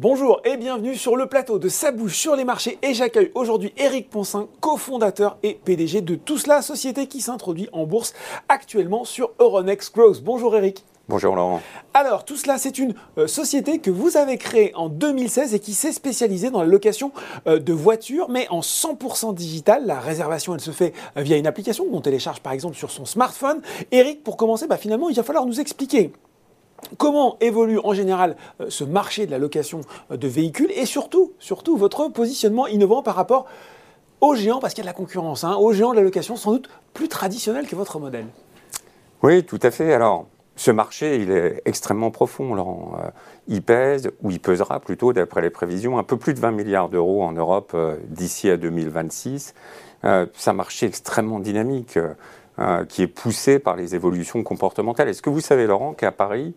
[0.00, 4.48] bienvenue sur le plateau de Sa bouche sur les marchés et j'accueille aujourd'hui Eric Ponsin,
[4.60, 8.14] cofondateur et PDG de Tout cela, société qui s'introduit en bourse
[8.48, 10.22] actuellement sur Euronext Growth.
[10.22, 10.86] Bonjour Eric.
[11.06, 11.60] Bonjour Laurent.
[11.92, 15.74] Alors, tout cela, c'est une euh, société que vous avez créée en 2016 et qui
[15.74, 17.12] s'est spécialisée dans la location
[17.46, 19.84] euh, de voitures, mais en 100% digital.
[19.86, 23.04] La réservation, elle se fait euh, via une application qu'on télécharge par exemple sur son
[23.04, 23.60] smartphone.
[23.90, 26.12] Eric, pour commencer, bah, finalement, il va falloir nous expliquer
[26.98, 28.36] Comment évolue en général
[28.68, 29.80] ce marché de la location
[30.10, 33.46] de véhicules et surtout, surtout votre positionnement innovant par rapport
[34.20, 36.36] aux géants, parce qu'il y a de la concurrence, hein, aux géants de la location
[36.36, 38.26] sans doute plus traditionnels que votre modèle?
[39.22, 39.92] Oui, tout à fait.
[39.92, 40.26] Alors,
[40.56, 42.92] ce marché, il est extrêmement profond, Laurent.
[42.98, 43.08] Euh,
[43.48, 46.88] il pèse, ou il pesera plutôt, d'après les prévisions, un peu plus de 20 milliards
[46.88, 49.54] d'euros en Europe euh, d'ici à 2026.
[50.04, 51.98] Euh, c'est un marché extrêmement dynamique
[52.88, 55.08] qui est poussé par les évolutions comportementales.
[55.08, 56.54] Est-ce que vous savez, Laurent, qu'à Paris,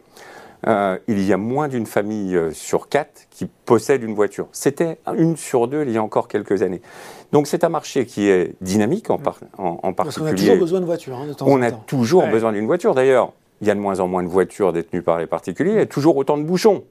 [0.65, 4.47] il y a moins d'une famille sur quatre qui possède une voiture?
[4.51, 6.81] C'était une sur deux il y a encore quelques années.
[7.31, 9.19] Donc c'est un marché qui est dynamique en,
[9.57, 10.29] en, particulier.
[10.29, 11.17] on a toujours besoin de voiture.
[11.17, 12.93] Hein, de temps on en a toujours besoin d'une voiture.
[12.93, 15.77] D'ailleurs, il y a de moins en moins de voitures détenues par les particuliers, il
[15.77, 16.83] y a toujours autant de bouchons.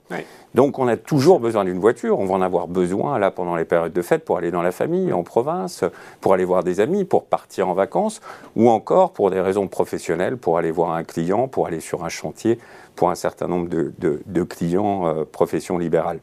[0.55, 3.67] Donc on a toujours besoin d'une voiture, on va en avoir besoin là pendant les
[3.67, 5.85] périodes de fête pour aller dans la famille, en province,
[6.23, 8.23] pour aller voir des amis, pour partir en vacances,
[8.57, 12.09] ou encore pour des raisons professionnelles, pour aller voir un client, pour aller sur un
[12.09, 12.59] chantier,
[12.97, 16.21] pour un certain nombre de, clients euh, profession libérale.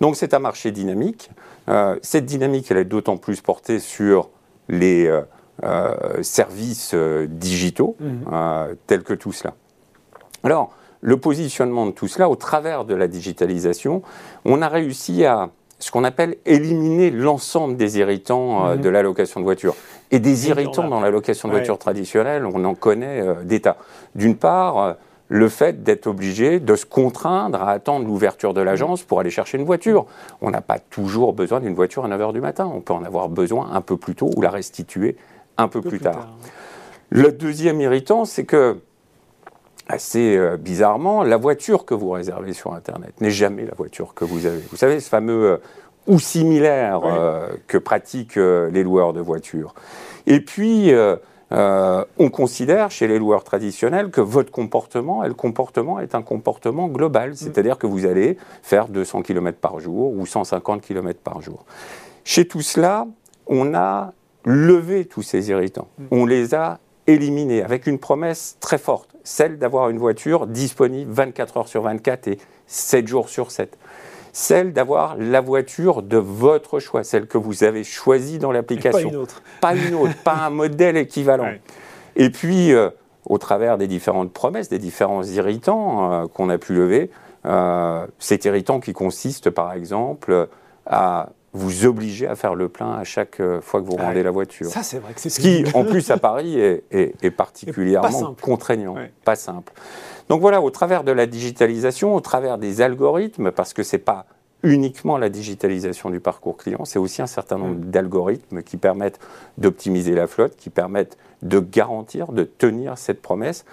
[0.00, 1.30] Donc c'est un marché dynamique.
[1.68, 4.30] Euh, cette dynamique, elle est d'autant plus portée sur
[4.70, 5.06] les
[5.62, 8.74] euh, services digitaux, mmh.
[8.86, 9.52] tels que tout cela.
[10.44, 14.02] Alors, le positionnement de tout cela, au travers de la digitalisation,
[14.44, 15.50] on a réussi à
[15.82, 18.80] ce qu'on appelle éliminer l'ensemble des irritants euh, mhm.
[18.82, 19.74] de la location de voiture.
[20.12, 23.76] Et des irritants dans la location de voiture traditionnelle, on en connaît euh, des tas.
[24.14, 24.92] D'une part, euh,
[25.28, 29.58] le fait d'être obligé de se contraindre à attendre l'ouverture de l'agence pour aller chercher
[29.58, 30.06] une voiture.
[30.40, 32.70] On n'a pas toujours besoin d'une voiture à 9h du matin.
[32.72, 35.16] On peut en avoir besoin un peu plus tôt ou la restituer
[35.56, 36.28] un peu, plus, tard.
[37.08, 38.78] Le deuxième irritant, c'est que
[39.88, 44.24] assez euh, bizarrement, la voiture que vous réservez sur Internet n'est jamais la voiture que
[44.24, 44.62] vous avez.
[44.70, 45.56] Vous savez, ce fameux euh,
[46.06, 49.74] ou similaire euh, que pratiquent les loueurs de voitures.
[50.26, 50.92] Et puis,
[51.52, 56.88] on considère chez les loueurs traditionnels que votre comportement, et le comportement est un comportement
[56.88, 57.34] global, mm.
[57.34, 61.64] c'est-à-dire que vous allez faire 200 km par jour ou 150 km par jour.
[62.24, 63.06] Chez tout cela,
[63.46, 64.12] on a
[64.44, 65.88] levé tous ces irritants.
[65.98, 66.04] Mm.
[66.10, 71.56] On les a éliminés avec une promesse très forte celle d'avoir une voiture disponible 24
[71.56, 73.78] heures sur 24 et 7 jours sur 7.
[74.32, 79.10] Celle d'avoir la voiture de votre choix, celle que vous avez choisie dans l'application.
[79.10, 79.42] Pas une autre.
[79.60, 81.50] Pas une autre, pas un modèle équivalent.
[82.16, 82.88] Et puis, euh,
[83.26, 87.10] au travers des différentes promesses, des différents irritants euh, qu'on a pu lever,
[87.44, 90.48] euh, cet irritant qui consiste par exemple
[90.86, 94.22] à vous obligez à faire le plein à chaque euh, fois que vous ah rendez
[94.22, 94.66] la voiture.
[94.66, 99.36] Ça, c'est vrai que c'est Ce qui, en plus, à Paris, est, particulièrement contraignant, pas
[99.36, 99.72] simple.
[100.28, 104.02] Donc voilà, au travers de la digitalisation, au travers des algorithmes, parce que ce n'est
[104.02, 104.26] pas
[104.62, 109.18] uniquement la digitalisation du parcours client, c'est aussi un certain nombre d'algorithmes qui permettent
[109.58, 113.64] d'optimiser la flotte, qui permettent de garantir, de tenir cette promesse.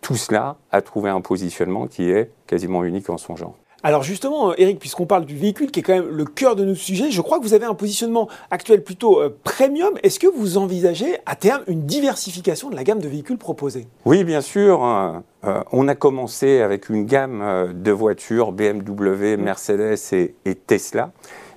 [0.00, 3.59] Tout cela a trouvé un positionnement qui est quasiment unique en son genre.
[3.82, 6.64] Alors justement, euh, Eric, puisqu'on parle du véhicule qui est quand même le cœur de
[6.64, 9.94] notre sujet, je crois que vous avez un positionnement actuel plutôt euh, premium.
[10.02, 13.86] Est-ce que vous envisagez à terme une diversification de la gamme de véhicules proposés?
[14.04, 14.82] Oui, bien sûr.
[14.84, 15.22] Hein.
[15.44, 19.36] Euh, on a commencé avec une gamme de voitures BMW.
[19.38, 21.12] Mercedes et, Tesla.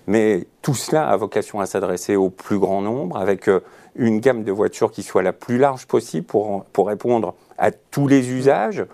[0.08, 3.50] Mais tout cela a vocation à s'adresser au plus grand nombre, avec
[3.96, 8.08] une gamme de voitures qui soit la plus large possible pour, pour répondre à tous
[8.08, 8.86] les usages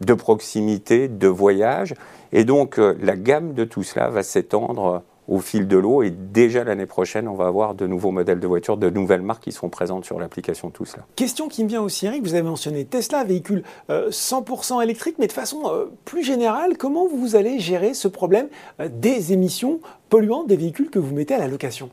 [0.00, 1.94] de proximité, de voyage.
[2.32, 4.98] Et donc euh, la gamme de tout cela va s'étendre euh,
[5.34, 6.02] au fil de l'eau.
[6.02, 9.44] Et déjà l'année prochaine, on va avoir de nouveaux modèles de voitures, de nouvelles marques
[9.44, 11.04] qui seront présentes sur l'application Tout cela.
[11.16, 12.22] Question qui me vient aussi, Eric.
[12.22, 17.36] Vous avez mentionné Tesla, véhicule 100% euh, électrique, mais de façon plus générale, comment vous
[17.36, 18.48] allez gérer ce problème
[18.78, 21.90] des émissions polluantes des véhicules que vous mettez à la location?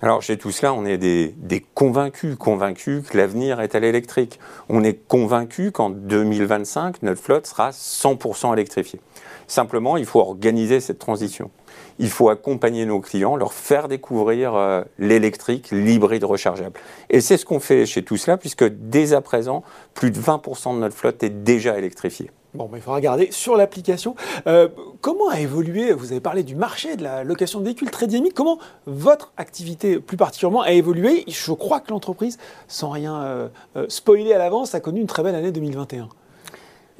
[0.00, 4.38] Alors chez tout cela, on est des, convaincus, convaincus que l'avenir est à l'électrique.
[4.68, 9.00] On est convaincus qu'en 2025, notre flotte sera 100% électrifiée.
[9.48, 11.50] Simplement, il faut organiser cette transition.
[11.98, 16.78] Il faut accompagner nos clients, leur faire découvrir euh, l'électrique, l'hybride rechargeable.
[17.10, 19.64] Et c'est ce qu'on fait chez tout cela, puisque dès à présent,
[19.94, 22.30] plus de 20% de notre flotte est déjà électrifiée.
[22.54, 24.14] Bon, il faudra regarder sur l'application.
[24.46, 24.68] Euh,
[25.02, 28.32] comment a évolué, vous avez parlé du marché de la location de véhicules très dynamique,
[28.34, 31.24] comment votre activité plus particulièrement a évolué?
[31.28, 35.22] Je crois que l'entreprise, sans rien euh, euh, spoiler à l'avance, a connu une très
[35.22, 36.08] belle année 2021.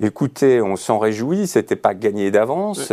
[0.00, 2.92] Écoutez, on s'en réjouit, c'était pas gagné d'avance.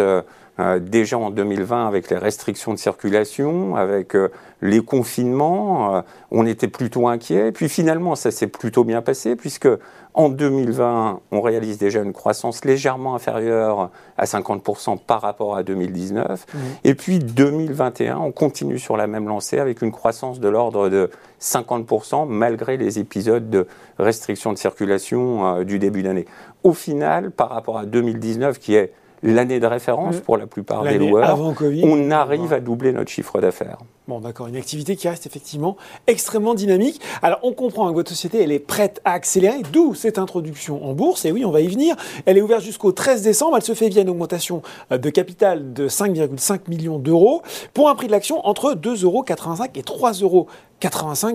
[0.57, 4.29] Euh, déjà en 2020 avec les restrictions de circulation, avec euh,
[4.61, 7.51] les confinements, euh, on était plutôt inquiet.
[7.51, 9.67] Puis finalement, ça s'est plutôt bien passé puisque
[10.13, 16.45] en 2020, on réalise déjà une croissance légèrement inférieure à 50% par rapport à 2019.
[16.47, 16.57] Mmh.
[16.85, 21.09] Et puis 2021, on continue sur la même lancée avec une croissance de l'ordre de
[21.41, 23.67] 50% malgré les épisodes de
[23.99, 26.25] restrictions de circulation du début d'année.
[26.63, 28.93] Au final, par rapport à 2019, qui est
[29.25, 31.39] l'année de référence pour la plupart des loueurs,
[31.83, 33.79] on arrive à doubler notre chiffre d'affaires.
[34.07, 37.01] Bon, d'accord, une activité qui reste effectivement extrêmement dynamique.
[37.23, 40.93] Alors, on comprend que votre société, elle est prête à accélérer, d'où cette introduction en
[40.93, 41.25] bourse.
[41.25, 41.95] Et oui, on va y venir.
[42.27, 43.57] Elle est ouverte jusqu'au 13 décembre.
[43.57, 44.61] Elle se fait via une augmentation
[44.91, 47.41] euh, de capital de 5,5 millions d'euros
[47.73, 49.25] pour un prix de l'action entre 2,85 euros
[49.75, 50.47] et 3,85 euros.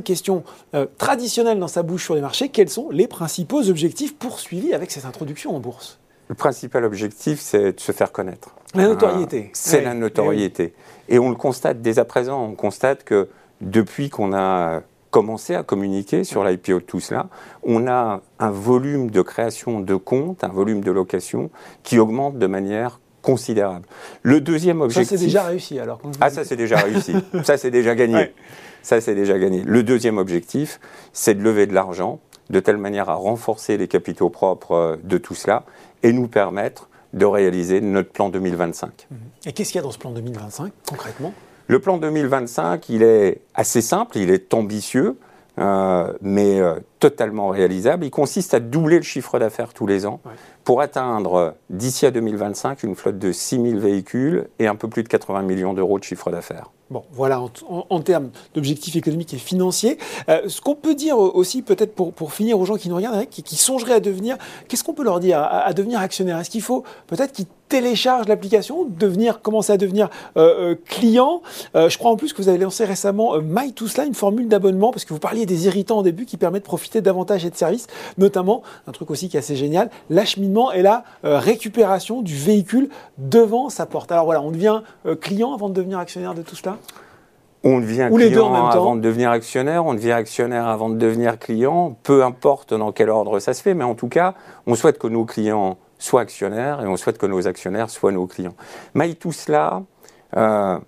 [0.02, 0.44] Question
[0.74, 2.50] euh, traditionnelle dans sa bouche sur les marchés.
[2.50, 5.99] Quels sont les principaux objectifs poursuivis avec cette introduction en bourse?
[6.30, 8.54] Le principal objectif, c'est de se faire connaître.
[8.76, 9.38] La notoriété.
[9.46, 10.74] Euh, c'est la notoriété.
[11.08, 12.40] Et on le constate dès à présent.
[12.44, 13.28] On constate que
[13.60, 17.26] depuis qu'on a commencé à communiquer sur l'IPO de tout cela,
[17.64, 21.50] on a un volume de création de comptes, un volume de location
[21.82, 23.86] qui augmente de manière considérable.
[24.22, 25.10] Le deuxième objectif.
[25.10, 26.00] Ça, c'est déjà réussi alors.
[26.20, 27.12] Ah, ça, c'est déjà réussi.
[27.42, 28.32] ça, c'est déjà gagné.
[28.82, 29.64] Ça, c'est déjà gagné.
[29.66, 30.78] Le deuxième objectif,
[31.12, 35.16] c'est de lever de l'argent de telle manière à renforcer les capitaux propres euh, de
[35.16, 35.64] tout cela
[36.02, 39.06] et nous permettre de réaliser notre plan 2025.
[39.10, 39.18] Mhm.
[39.46, 41.32] Et qu'est-ce qu'il y a dans ce plan 2025 concrètement?
[41.66, 45.16] Le plan 2025, il est assez simple, il est ambitieux,
[45.58, 48.04] euh, mais euh, totalement réalisable.
[48.04, 50.20] Il consiste à doubler le chiffre d'affaires tous les ans
[50.64, 55.02] pour atteindre d'ici à 2025 une flotte de 6 000 véhicules et un peu plus
[55.02, 56.70] de 80 millions d'euros de chiffre d'affaires.
[56.90, 59.96] Bon, voilà, en, termes d'objectifs économiques et financiers.
[60.28, 63.28] Euh, ce qu'on peut dire aussi, peut-être pour, pour, finir aux gens qui nous regardent,
[63.28, 64.36] qui, qui songeraient à devenir,
[64.66, 68.26] qu'est-ce qu'on peut leur dire à, à devenir actionnaire Est-ce qu'il faut peut-être qu'ils téléchargent
[68.26, 71.42] l'application, devenir, commencer à devenir euh, euh, client
[71.76, 73.72] Je crois en plus que vous avez lancé récemment My
[74.04, 76.89] une formule d'abonnement, parce que vous parliez des irritants au début qui permet de profiter
[76.98, 77.86] davantage et de services,
[78.18, 82.88] notamment un truc aussi qui est assez génial, l'acheminement et la récupération du véhicule
[83.18, 84.10] devant sa porte.
[84.12, 84.82] Alors voilà, on devient
[85.20, 86.76] client avant de devenir actionnaire de tout cela?
[87.62, 92.24] On devient client avant de devenir actionnaire, on devient actionnaire avant de devenir client, peu
[92.24, 94.34] importe dans quel ordre ça se fait, mais en tout cas,
[94.66, 98.26] on souhaite que nos clients soient actionnaires et on souhaite que nos actionnaires soient nos
[98.26, 98.54] clients.
[98.94, 99.82] Mais tout cela,
[100.38, 100.78] euh,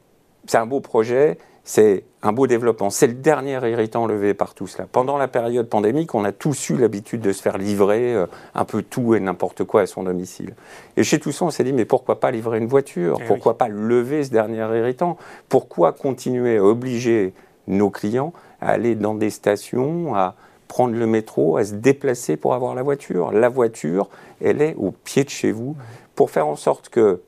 [0.46, 2.90] c'est un beau projet, c'est un beau développement.
[2.90, 4.86] C'est le dernier irritant levé par tout cela.
[4.90, 8.64] Pendant la période pandémique, on a tous eu l'habitude de se faire livrer euh, un
[8.64, 10.54] peu tout et n'importe quoi à son domicile.
[10.96, 13.18] Et chez Toussaint, on s'est dit, mais pourquoi pas livrer une voiture?
[13.20, 15.16] Eh Pourquoi pas lever ce dernier irritant?
[15.48, 17.34] Pourquoi continuer à obliger
[17.66, 20.36] nos clients à aller dans des stations, à
[20.68, 23.32] prendre le métro, à se déplacer pour avoir la voiture?
[23.32, 24.08] La voiture,
[24.40, 25.76] elle est au pied de chez vous
[26.14, 27.20] pour faire en sorte que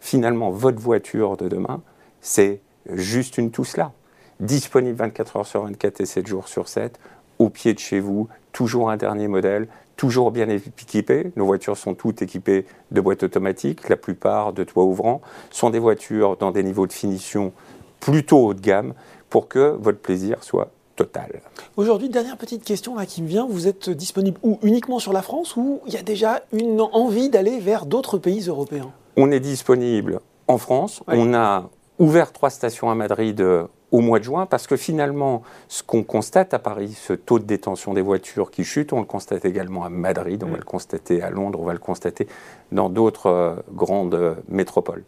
[0.00, 1.82] finalement votre voiture de demain,
[2.22, 2.60] c'est
[2.94, 3.92] juste une tout cela.
[4.40, 6.98] Disponible 24 heures sur 24 et 7 jours sur 7,
[7.38, 11.32] au pied de chez vous, toujours un dernier modèle, toujours bien équipé.
[11.36, 15.20] Nos voitures sont toutes équipées de boîtes automatiques, la plupart de toits ouvrants.
[15.50, 17.52] sont des voitures dans des niveaux de finition
[18.00, 18.94] plutôt haut de gamme
[19.28, 21.40] pour que votre plaisir soit total.
[21.76, 24.58] Aujourd'hui, dernière petite question là qui me vient, vous êtes disponible où?
[24.62, 28.42] Uniquement sur la France ou il y a déjà une envie d'aller vers d'autres pays
[28.46, 28.90] européens?
[29.16, 31.02] On est disponible en France.
[31.08, 35.42] On a ouvert trois stations à Madrid euh, au mois de juin parce que finalement,
[35.68, 39.06] ce qu'on constate à Paris, ce taux de détention des voitures qui chute, on le
[39.06, 40.58] constate également à Madrid, on va mm.
[40.58, 42.28] le constater à Londres, on va le constater
[42.72, 45.04] dans d'autres euh, grandes euh, métropoles.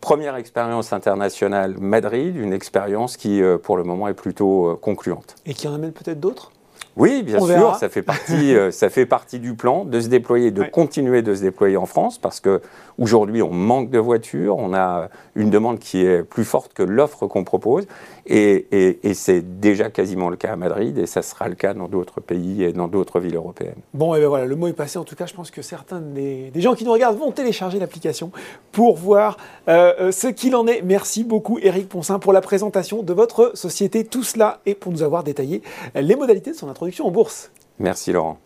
[0.00, 5.36] Première expérience internationale Madrid, une expérience qui pour le moment est plutôt concluante.
[5.44, 6.52] Et qui en amène peut-être d'autres?
[7.00, 10.50] Oui, bien sûr, ça fait, partie, euh, ça fait partie du plan de se déployer,
[10.50, 15.08] de continuer de se déployer en France, parce qu'aujourd'hui, on manque de voitures, on a
[15.34, 17.86] une demande qui est plus forte que l'offre qu'on propose,
[18.26, 22.20] et, c'est déjà quasiment le cas à Madrid, et ça sera le cas dans d'autres
[22.20, 23.80] pays et dans d'autres villes européennes.
[23.94, 24.98] Bon, et ben voilà, le mot est passé.
[24.98, 28.30] En tout cas, je pense que certains des, gens qui nous regardent vont télécharger l'application
[28.72, 29.38] pour voir
[29.68, 30.82] euh, euh, ce qu'il en est.
[30.82, 34.04] Merci beaucoup, Eric Poncin, pour la présentation de votre société.
[34.04, 35.62] Tout cela et pour nous avoir détaillé
[35.94, 37.50] les modalités de son introduction en bourse.
[37.78, 38.38] Merci, Laurent.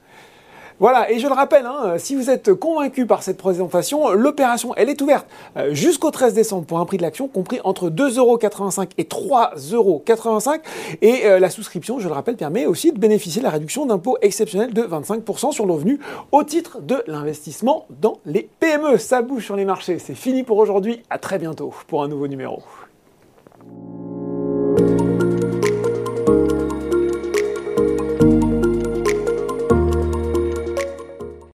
[0.80, 4.90] Voilà, et je le rappelle, hein, si vous êtes convaincu par cette présentation, l'opération, elle
[4.90, 9.04] est ouverte euh, jusqu'au 13 décembre pour un prix de l'action compris entre 2,85€ et
[9.04, 10.60] 3,85€.
[11.00, 14.18] Et euh, la souscription, je le rappelle, permet aussi de bénéficier de la réduction d'impôt
[14.20, 16.00] exceptionnelle de 25% sur le revenu
[16.32, 18.98] au titre de l'investissement dans les PME.
[18.98, 20.00] Ça bouge sur les marchés.
[20.00, 21.04] C'est fini pour aujourd'hui.
[21.08, 22.64] À très bientôt pour un nouveau numéro.